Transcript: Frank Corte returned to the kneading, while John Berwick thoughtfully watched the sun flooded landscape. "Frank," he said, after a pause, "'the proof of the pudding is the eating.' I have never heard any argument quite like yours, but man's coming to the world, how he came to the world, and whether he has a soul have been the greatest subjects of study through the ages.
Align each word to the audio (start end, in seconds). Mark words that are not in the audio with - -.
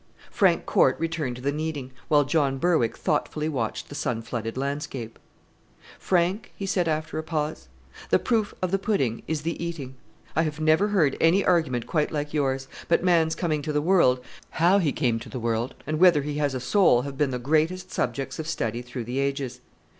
Frank 0.31 0.65
Corte 0.65 0.99
returned 0.99 1.35
to 1.35 1.43
the 1.43 1.51
kneading, 1.51 1.91
while 2.07 2.23
John 2.23 2.57
Berwick 2.57 2.97
thoughtfully 2.97 3.47
watched 3.47 3.87
the 3.87 3.93
sun 3.93 4.23
flooded 4.23 4.57
landscape. 4.57 5.19
"Frank," 5.99 6.51
he 6.55 6.65
said, 6.65 6.87
after 6.87 7.19
a 7.19 7.23
pause, 7.23 7.69
"'the 8.09 8.17
proof 8.17 8.55
of 8.63 8.71
the 8.71 8.79
pudding 8.79 9.21
is 9.27 9.43
the 9.43 9.63
eating.' 9.63 9.93
I 10.35 10.41
have 10.41 10.59
never 10.59 10.87
heard 10.87 11.15
any 11.21 11.45
argument 11.45 11.85
quite 11.85 12.11
like 12.11 12.33
yours, 12.33 12.67
but 12.87 13.03
man's 13.03 13.35
coming 13.35 13.61
to 13.61 13.71
the 13.71 13.79
world, 13.79 14.21
how 14.49 14.79
he 14.79 14.91
came 14.91 15.19
to 15.19 15.29
the 15.29 15.39
world, 15.39 15.75
and 15.85 15.99
whether 15.99 16.23
he 16.23 16.39
has 16.39 16.55
a 16.55 16.59
soul 16.59 17.03
have 17.03 17.15
been 17.15 17.29
the 17.29 17.37
greatest 17.37 17.91
subjects 17.91 18.39
of 18.39 18.47
study 18.47 18.81
through 18.81 19.03
the 19.03 19.19
ages. 19.19 19.61